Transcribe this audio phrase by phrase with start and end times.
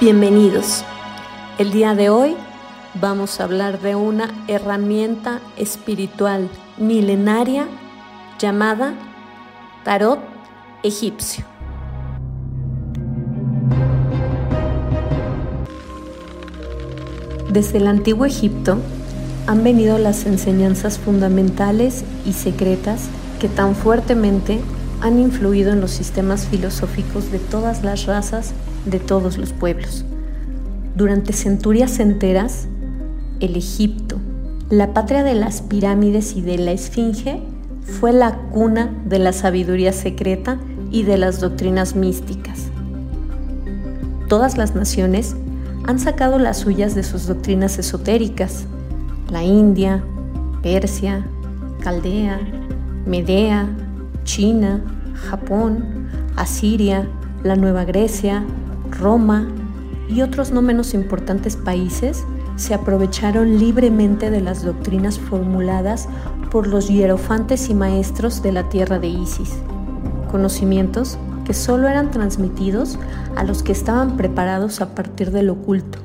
[0.00, 0.84] Bienvenidos.
[1.58, 2.36] El día de hoy
[3.00, 7.66] vamos a hablar de una herramienta espiritual milenaria
[8.38, 8.94] llamada
[9.82, 10.20] tarot
[10.84, 11.44] egipcio.
[17.50, 18.78] Desde el antiguo Egipto
[19.48, 23.08] han venido las enseñanzas fundamentales y secretas
[23.40, 24.60] que tan fuertemente
[25.00, 30.04] han influido en los sistemas filosóficos de todas las razas de todos los pueblos.
[30.96, 32.66] Durante centurias enteras,
[33.40, 34.16] el Egipto,
[34.70, 37.42] la patria de las pirámides y de la esfinge,
[37.82, 40.58] fue la cuna de la sabiduría secreta
[40.90, 42.68] y de las doctrinas místicas.
[44.28, 45.36] Todas las naciones
[45.86, 48.66] han sacado las suyas de sus doctrinas esotéricas.
[49.30, 50.04] La India,
[50.62, 51.24] Persia,
[51.80, 52.38] Caldea,
[53.06, 53.68] Medea,
[54.24, 54.82] China,
[55.14, 57.08] Japón, Asiria,
[57.42, 58.44] la Nueva Grecia,
[58.90, 59.46] Roma
[60.08, 62.24] y otros no menos importantes países
[62.56, 66.08] se aprovecharon libremente de las doctrinas formuladas
[66.50, 69.54] por los hierofantes y maestros de la tierra de Isis,
[70.30, 72.98] conocimientos que solo eran transmitidos
[73.36, 75.98] a los que estaban preparados a partir del oculto.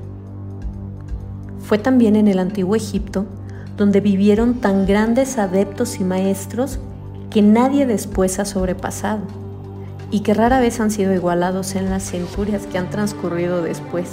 [1.59, 3.26] Fue también en el antiguo Egipto
[3.78, 6.80] donde vivieron tan grandes adeptos y maestros
[7.31, 9.42] que nadie después ha sobrepasado
[10.14, 14.09] y que rara vez han sido igualados en las centurias que han transcurrido después,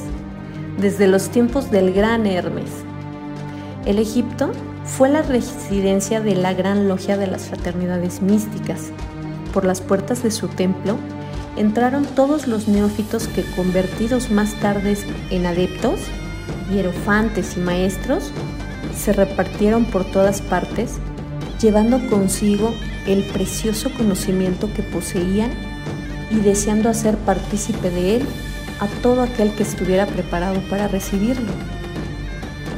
[0.80, 2.70] desde los tiempos del gran Hermes.
[3.84, 4.50] El Egipto
[4.86, 8.92] fue la residencia de la gran logia de las fraternidades místicas.
[9.52, 10.96] Por las puertas de su templo
[11.58, 14.96] entraron todos los neófitos que convertidos más tarde
[15.28, 16.00] en adeptos,
[16.72, 18.30] hierofantes y maestros,
[18.96, 20.94] se repartieron por todas partes,
[21.60, 22.72] llevando consigo
[23.06, 25.69] el precioso conocimiento que poseían
[26.30, 28.26] y deseando hacer partícipe de él
[28.80, 31.52] a todo aquel que estuviera preparado para recibirlo.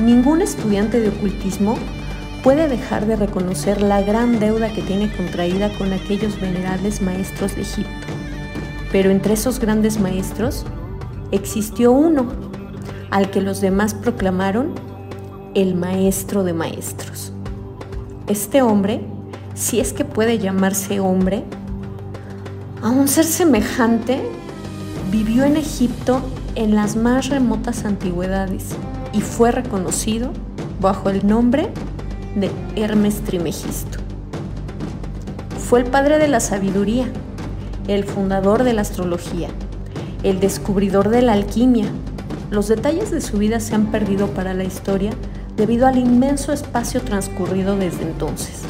[0.03, 1.77] Ningún estudiante de ocultismo
[2.43, 7.63] puede dejar de reconocer la gran deuda que tiene contraída con aquellos venerables maestros de
[7.63, 8.07] Egipto.
[8.91, 10.65] Pero entre esos grandes maestros
[11.31, 12.27] existió uno
[13.11, 14.75] al que los demás proclamaron
[15.55, 17.33] el maestro de maestros.
[18.27, 19.03] Este hombre,
[19.55, 21.45] si es que puede llamarse hombre,
[22.83, 24.21] a un ser semejante,
[25.11, 26.21] vivió en Egipto
[26.57, 28.71] en las más remotas antigüedades
[29.13, 30.33] y fue reconocido
[30.81, 31.69] bajo el nombre
[32.35, 33.99] de Hermes Trimegisto.
[35.69, 37.07] Fue el padre de la sabiduría,
[37.87, 39.49] el fundador de la astrología,
[40.25, 41.87] el descubridor de la alquimia.
[42.51, 45.13] Los detalles de su vida se han perdido para la historia
[45.57, 48.63] debido al inmenso espacio transcurrido desde entonces.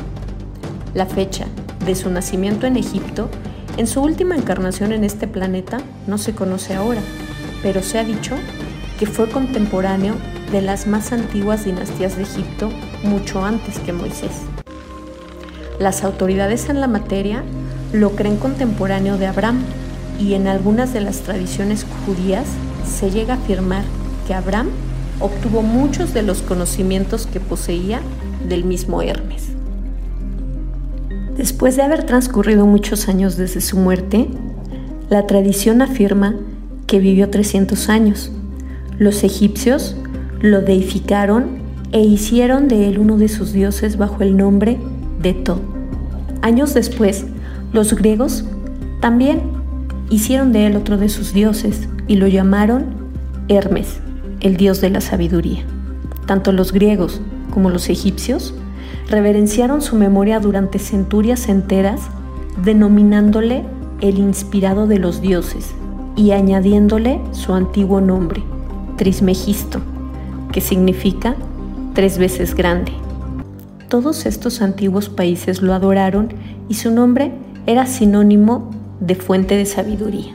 [0.93, 1.47] La fecha
[1.87, 3.31] de su nacimiento en Egipto
[3.77, 7.00] en su última encarnación en este planeta no se conoce ahora,
[7.62, 8.34] pero se ha dicho
[8.99, 10.15] que fue contemporáneo
[10.50, 12.71] de las más antiguas dinastías de Egipto
[13.03, 14.33] mucho antes que Moisés.
[15.78, 17.43] Las autoridades en la materia
[17.93, 19.62] lo creen contemporáneo de Abraham
[20.21, 22.47] y en algunas de las tradiciones judías
[22.87, 23.84] se llega a afirmar
[24.27, 24.69] que Abraham
[25.19, 28.00] obtuvo muchos de los conocimientos que poseía
[28.47, 29.53] del mismo Hermes.
[31.42, 34.28] Después de haber transcurrido muchos años desde su muerte,
[35.10, 36.36] la tradición afirma
[36.86, 38.30] que vivió 300 años.
[38.97, 39.97] Los egipcios
[40.41, 41.58] lo deificaron
[41.91, 44.78] e hicieron de él uno de sus dioses bajo el nombre
[45.20, 45.62] de Thoth.
[46.42, 47.25] Años después,
[47.72, 48.44] los griegos
[49.00, 49.41] también
[50.10, 52.84] hicieron de él otro de sus dioses y lo llamaron
[53.48, 53.98] Hermes,
[54.38, 55.64] el dios de la sabiduría.
[56.24, 57.20] Tanto los griegos
[57.50, 58.54] como los egipcios
[59.12, 62.00] reverenciaron su memoria durante centurias enteras,
[62.65, 63.62] denominándole
[64.00, 65.75] el inspirado de los dioses
[66.17, 68.43] y añadiéndole su antiguo nombre,
[68.97, 69.81] Trismegisto,
[70.51, 71.37] que significa
[71.93, 72.93] tres veces grande.
[73.91, 76.31] Todos estos antiguos países lo adoraron
[76.71, 77.33] y su nombre
[77.66, 80.33] era sinónimo de fuente de sabiduría.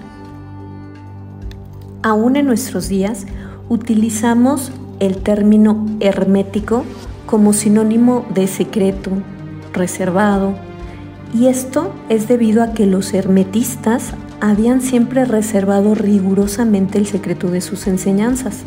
[2.04, 3.26] Aún en nuestros días
[3.70, 6.84] utilizamos el término hermético
[7.28, 9.12] como sinónimo de secreto,
[9.74, 10.56] reservado,
[11.34, 17.62] y esto es debido a que los hermetistas habían siempre reservado rigurosamente el secreto de
[17.62, 18.64] sus enseñanzas.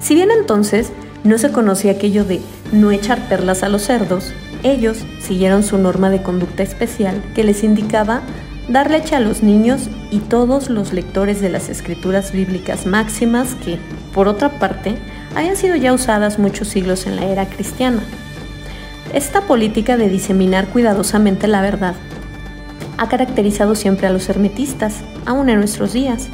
[0.00, 0.92] Si bien entonces
[1.24, 2.40] no se conocía aquello de
[2.72, 4.32] no echar perlas a los cerdos,
[4.62, 8.22] ellos siguieron su norma de conducta especial que les indicaba
[8.68, 13.78] dar leche a los niños y todos los lectores de las escrituras bíblicas máximas que,
[14.12, 14.96] por otra parte,
[15.38, 18.02] habían sido ya usadas muchos siglos en la era cristiana.
[19.14, 21.94] Esta política de diseminar cuidadosamente la verdad
[22.96, 24.96] ha caracterizado siempre a los hermetistas,
[25.26, 26.26] aún en nuestros días.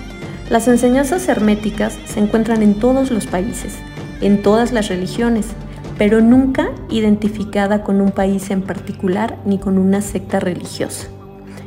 [0.49, 3.75] Las enseñanzas herméticas se encuentran en todos los países,
[4.23, 5.49] en todas las religiones,
[5.99, 11.09] pero nunca identificada con un país en particular ni con una secta religiosa.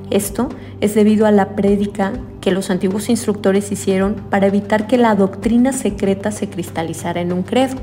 [0.10, 0.50] Esto
[0.80, 5.74] es debido a la prédica que los antiguos instructores hicieron para evitar que la doctrina
[5.74, 7.76] secreta se cristalizara en un credo.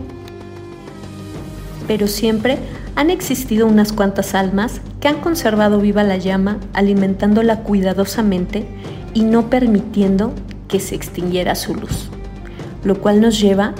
[1.86, 2.58] Pero siempre
[2.96, 8.66] han existido unas cuantas almas que han conservado viva la llama, alimentándola cuidadosamente
[9.12, 10.32] y no permitiendo
[10.68, 12.08] que se extinguiera su luz,
[12.84, 13.74] lo cual nos lleva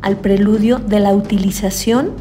[0.00, 2.12] al preludio de la utilización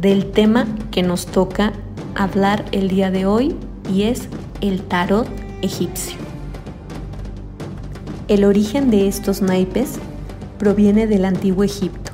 [0.00, 1.72] del tema que nos toca
[2.14, 3.56] hablar el día de hoy
[3.90, 4.28] y es
[4.60, 5.26] el tarot
[5.62, 6.16] egipcio.
[8.28, 9.98] El origen de estos naipes
[10.58, 12.12] proviene del antiguo Egipto,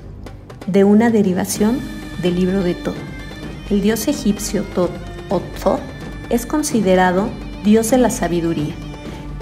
[0.67, 1.79] de una derivación
[2.23, 2.95] del libro de Tot.
[3.71, 4.91] El dios egipcio Tot
[5.29, 5.81] o Tot
[6.31, 7.29] es considerado
[7.65, 8.75] dios de la sabiduría,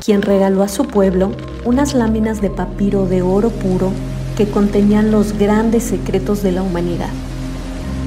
[0.05, 1.33] quien regaló a su pueblo
[1.65, 3.93] unas láminas de papiro de oro puro
[4.37, 7.11] que contenían los grandes secretos de la humanidad.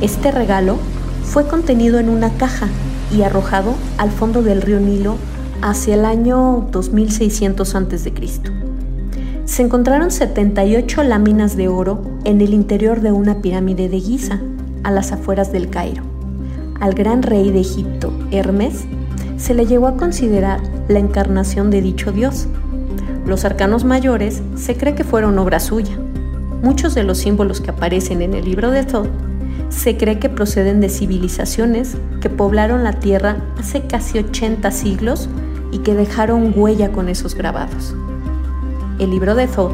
[0.01, 0.77] Este regalo
[1.23, 2.67] fue contenido en una caja
[3.11, 5.15] y arrojado al fondo del río Nilo
[5.61, 8.13] hacia el año 2600 a.C.
[9.45, 14.39] Se encontraron 78 láminas de oro en el interior de una pirámide de Giza,
[14.83, 16.03] a las afueras del Cairo.
[16.79, 18.85] Al gran rey de Egipto, Hermes,
[19.37, 22.47] se le llegó a considerar la encarnación de dicho dios.
[23.25, 25.97] Los arcanos mayores se cree que fueron obra suya.
[26.61, 29.28] Muchos de los símbolos que aparecen en el libro de Thoth
[29.69, 35.29] se cree que proceden de civilizaciones que poblaron la Tierra hace casi 80 siglos
[35.71, 37.95] y que dejaron huella con esos grabados.
[38.97, 39.73] El libro de Thoth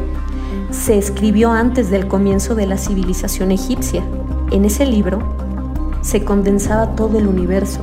[0.72, 4.04] se escribió antes del comienzo de la civilización egipcia.
[4.52, 5.20] En ese libro
[6.02, 7.80] se condensaba todo el universo,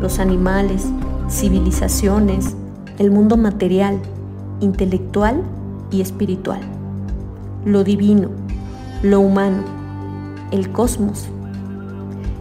[0.00, 0.86] los animales,
[1.28, 2.54] civilizaciones,
[2.98, 3.98] el mundo material,
[4.60, 5.42] intelectual
[5.90, 6.60] y espiritual,
[7.64, 8.28] lo divino,
[9.02, 9.81] lo humano,
[10.52, 11.28] el cosmos.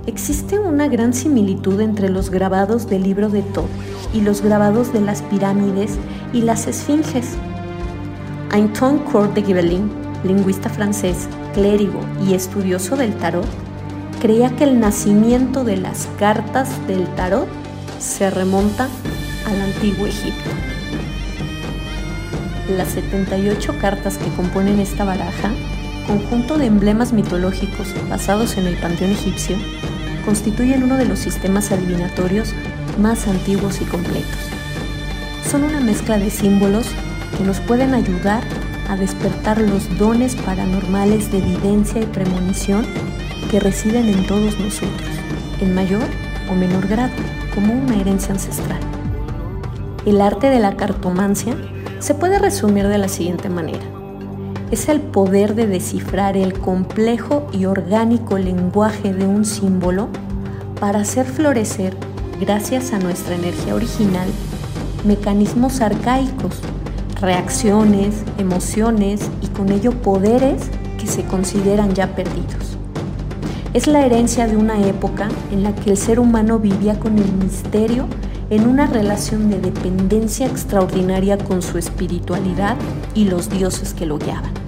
[0.05, 3.69] Existe una gran similitud entre los grabados del libro de Thoth
[4.13, 5.97] y los grabados de las pirámides
[6.33, 7.29] y las esfinges.
[8.51, 9.89] Antoine Court de Gibelin,
[10.23, 13.45] lingüista francés, clérigo y estudioso del tarot,
[14.19, 17.47] creía que el nacimiento de las cartas del tarot
[17.99, 18.89] se remonta
[19.47, 20.49] al antiguo Egipto.
[22.75, 25.51] Las 78 cartas que componen esta baraja
[26.11, 29.55] conjunto de emblemas mitológicos basados en el panteón egipcio,
[30.25, 32.53] constituyen uno de los sistemas adivinatorios
[32.99, 34.39] más antiguos y completos.
[35.49, 36.85] Son una mezcla de símbolos
[37.37, 38.43] que nos pueden ayudar
[38.89, 42.85] a despertar los dones paranormales de evidencia y premonición
[43.49, 45.09] que residen en todos nosotros,
[45.61, 46.03] en mayor
[46.51, 47.13] o menor grado,
[47.55, 48.81] como una herencia ancestral.
[50.05, 51.55] El arte de la cartomancia
[51.99, 54.00] se puede resumir de la siguiente manera
[54.71, 60.07] es el poder de descifrar el complejo y orgánico lenguaje de un símbolo
[60.79, 61.95] para hacer florecer,
[62.39, 64.27] gracias a nuestra energía original,
[65.05, 66.61] mecanismos arcaicos,
[67.19, 70.63] reacciones, emociones y con ello poderes
[70.97, 72.77] que se consideran ya perdidos.
[73.73, 77.31] Es la herencia de una época en la que el ser humano vivía con el
[77.33, 78.05] misterio
[78.49, 82.77] en una relación de dependencia extraordinaria con su espiritualidad
[83.15, 84.60] y los dioses que lo guiaban.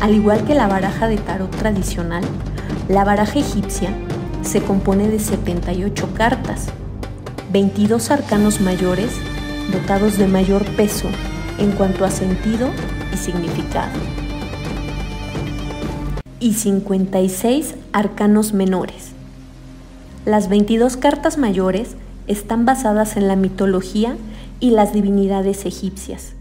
[0.00, 2.22] Al igual que la baraja de tarot tradicional,
[2.88, 3.90] la baraja egipcia
[4.42, 6.68] se compone de 78 cartas,
[7.52, 9.10] 22 arcanos mayores
[9.72, 11.08] dotados de mayor peso
[11.58, 12.68] en cuanto a sentido
[13.12, 13.98] y significado,
[16.38, 19.10] y 56 arcanos menores.
[20.24, 21.96] Las 22 cartas mayores
[22.28, 24.16] están basadas en la mitología
[24.60, 26.34] y las divinidades egipcias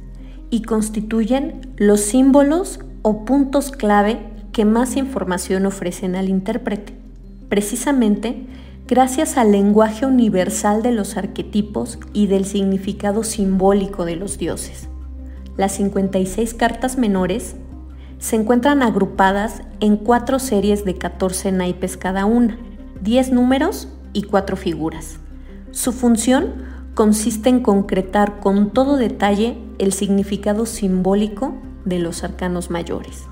[0.49, 4.19] y constituyen los símbolos o puntos clave
[4.51, 6.93] que más información ofrecen al intérprete,
[7.47, 8.45] precisamente
[8.85, 14.89] gracias al lenguaje universal de los arquetipos y del significado simbólico de los dioses.
[15.55, 17.55] Las 56 cartas menores
[18.19, 22.57] se encuentran agrupadas en cuatro series de 14 naipes cada una,
[23.03, 25.19] 10 números y 4 figuras.
[25.71, 26.55] Su función
[26.93, 31.55] consiste en concretar con todo detalle el significado simbólico
[31.87, 33.25] de los arcanos mayores.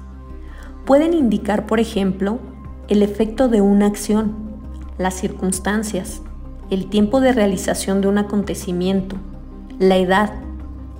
[0.85, 2.39] Pueden indicar, por ejemplo,
[2.87, 4.35] el efecto de una acción,
[4.97, 6.21] las circunstancias,
[6.69, 9.17] el tiempo de realización de un acontecimiento,
[9.79, 10.33] la edad,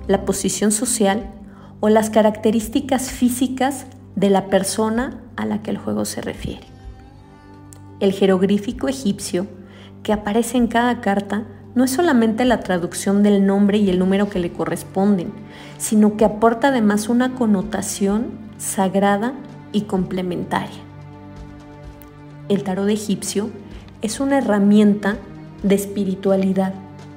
[0.06, 1.32] la posición social
[1.80, 6.66] o las características físicas de la persona a la que el juego se refiere.
[8.00, 9.46] El jeroglífico egipcio,
[10.02, 11.44] que aparece en cada carta,
[11.76, 15.30] no es solamente la traducción del nombre y el número que le corresponden,
[15.76, 19.34] sino que aporta además una connotación sagrada
[19.72, 20.80] y complementaria.
[22.48, 23.50] El tarot egipcio
[24.00, 25.18] es una herramienta
[25.62, 26.72] de espiritualidad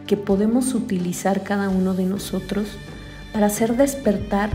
[0.05, 2.67] que podemos utilizar cada uno de nosotros
[3.31, 4.49] para hacer despertar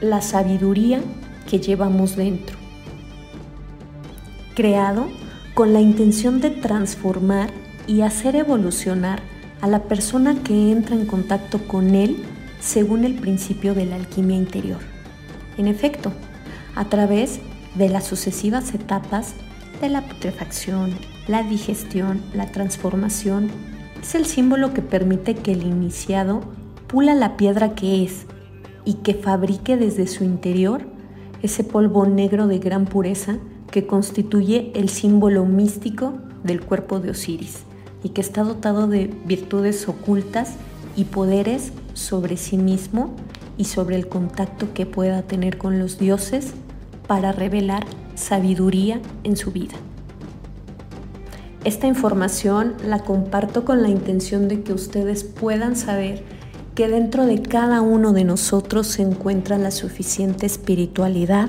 [0.00, 1.00] la sabiduría
[1.48, 2.56] que llevamos dentro.
[4.56, 5.06] Creado
[5.54, 7.50] con la intención de transformar
[7.86, 9.20] y hacer evolucionar
[9.60, 12.24] a la persona que entra en contacto con él
[12.60, 14.80] según el principio de la alquimia interior.
[15.56, 16.12] En efecto,
[16.74, 17.40] a través
[17.74, 19.34] de las sucesivas etapas
[19.80, 20.94] de la putrefacción,
[21.28, 23.50] la digestión, la transformación,
[24.02, 26.40] es el símbolo que permite que el iniciado
[26.86, 28.26] pula la piedra que es
[28.84, 30.82] y que fabrique desde su interior
[31.42, 33.38] ese polvo negro de gran pureza
[33.70, 36.14] que constituye el símbolo místico
[36.44, 37.64] del cuerpo de Osiris
[38.02, 40.54] y que está dotado de virtudes ocultas
[40.96, 43.14] y poderes sobre sí mismo
[43.58, 46.52] y sobre el contacto que pueda tener con los dioses
[47.06, 49.74] para revelar sabiduría en su vida.
[51.64, 56.22] Esta información la comparto con la intención de que ustedes puedan saber
[56.76, 61.48] que dentro de cada uno de nosotros se encuentra la suficiente espiritualidad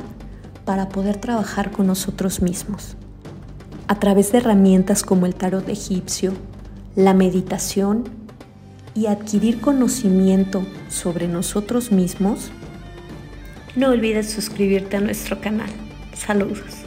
[0.66, 2.98] para poder trabajar con nosotros mismos.
[3.90, 6.34] A través de herramientas como el tarot egipcio,
[6.96, 8.04] la meditación
[8.94, 12.52] y adquirir conocimiento sobre nosotros mismos,
[13.78, 15.70] no olvides suscribirte a nuestro canal.
[16.14, 16.87] Saludos.